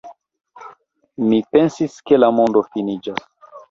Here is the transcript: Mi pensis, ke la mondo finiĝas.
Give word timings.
Mi 1.27 1.41
pensis, 1.53 2.01
ke 2.09 2.23
la 2.25 2.35
mondo 2.43 2.69
finiĝas. 2.75 3.27